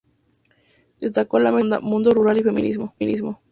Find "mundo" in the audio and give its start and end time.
1.79-2.11